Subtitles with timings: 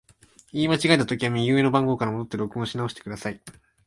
[0.51, 3.39] 言い間違えたときは、右上の番号から戻って録音し直してください。